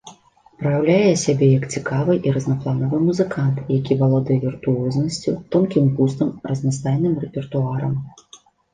Праяўляе 0.61 1.11
сябе 1.23 1.49
як 1.59 1.65
цікавы 1.75 2.13
і 2.29 2.33
разнапланавы 2.37 3.03
музыкант, 3.09 3.63
які 3.77 3.99
валодае 4.01 4.41
віртуознасцю, 4.49 5.31
тонкім 5.55 5.85
густам, 6.01 6.37
разнастайным 6.53 7.13
рэпертуарам. 7.29 7.93